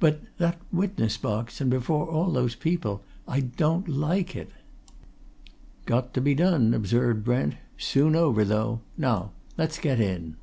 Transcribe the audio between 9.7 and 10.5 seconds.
get in."